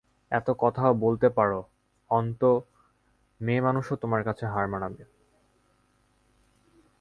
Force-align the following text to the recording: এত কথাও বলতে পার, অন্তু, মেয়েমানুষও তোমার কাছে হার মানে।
এত 0.31 0.47
কথাও 0.59 0.91
বলতে 0.95 1.27
পার, 1.29 1.51
অন্তু, 2.11 2.49
মেয়েমানুষও 3.41 3.95
তোমার 3.95 4.21
কাছে 4.23 4.45
হার 4.45 4.65
মানে। 4.67 5.03